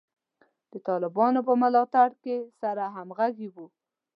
د 0.71 0.73
طالبانو 0.87 1.39
په 1.47 1.53
ملاتړ 1.61 2.09
کې 2.23 2.35
سره 2.61 2.83
همغږي 2.95 3.47
وو. 3.53 3.65